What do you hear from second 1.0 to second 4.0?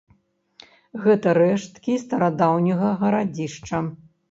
Гэта рэшткі старадаўняга гарадзішча.